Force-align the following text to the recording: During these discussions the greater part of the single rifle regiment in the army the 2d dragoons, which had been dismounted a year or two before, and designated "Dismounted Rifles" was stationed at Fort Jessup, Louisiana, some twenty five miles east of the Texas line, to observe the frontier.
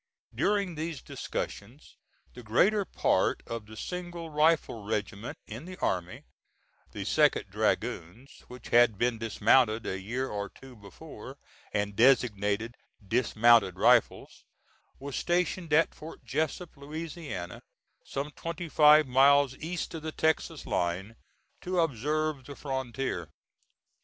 During 0.33 0.73
these 0.73 0.99
discussions 0.99 1.95
the 2.33 2.41
greater 2.41 2.85
part 2.85 3.43
of 3.45 3.67
the 3.67 3.77
single 3.77 4.31
rifle 4.31 4.83
regiment 4.83 5.37
in 5.45 5.65
the 5.65 5.77
army 5.77 6.23
the 6.91 7.03
2d 7.03 7.51
dragoons, 7.51 8.43
which 8.47 8.69
had 8.69 8.97
been 8.97 9.19
dismounted 9.19 9.85
a 9.85 9.99
year 9.99 10.27
or 10.27 10.49
two 10.49 10.75
before, 10.75 11.37
and 11.71 11.95
designated 11.95 12.77
"Dismounted 13.07 13.75
Rifles" 13.77 14.43
was 14.97 15.15
stationed 15.15 15.71
at 15.71 15.93
Fort 15.93 16.25
Jessup, 16.25 16.75
Louisiana, 16.75 17.61
some 18.03 18.31
twenty 18.31 18.69
five 18.69 19.05
miles 19.07 19.55
east 19.57 19.93
of 19.93 20.01
the 20.01 20.11
Texas 20.11 20.65
line, 20.65 21.15
to 21.61 21.79
observe 21.79 22.45
the 22.45 22.55
frontier. 22.55 23.29